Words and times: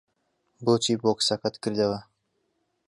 بۆچی 0.65 0.93
بۆکسەکەت 1.03 1.55
کردەوە؟ 1.63 1.99